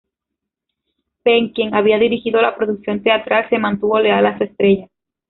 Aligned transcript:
Penn, 1.21 1.49
quien 1.53 1.75
había 1.75 1.99
dirigido 1.99 2.41
la 2.41 2.55
producción 2.55 3.03
teatral, 3.03 3.47
se 3.51 3.59
mantuvo 3.59 3.99
leal 3.99 4.25
a 4.25 4.35
su 4.35 4.45
estrella. 4.45 4.89